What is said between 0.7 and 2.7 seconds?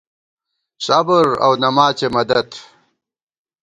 صبر اؤ نماڅے مدد